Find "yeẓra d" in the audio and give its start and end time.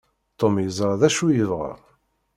0.63-1.03